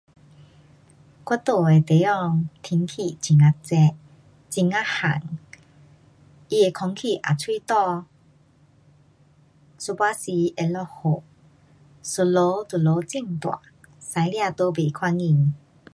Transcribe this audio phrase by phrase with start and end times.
[1.25, 3.77] 我住的地方天气很呀热。
[4.49, 5.21] 很呀烘，
[6.49, 8.05] 它的空气也蛮干，
[9.87, 11.23] 有半时会落雨，
[12.01, 13.61] 一落就落很大。
[13.99, 15.53] 驾车都甭看见。